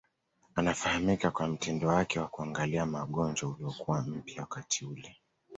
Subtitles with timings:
[0.55, 5.17] Anafahamika kwa mtindo wake wa kuangalia magonjwa uliokuwa mpya wakati ule.